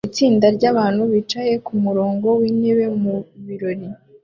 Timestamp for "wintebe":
2.39-2.85